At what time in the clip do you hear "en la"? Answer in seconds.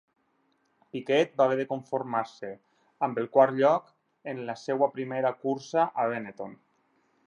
4.35-4.59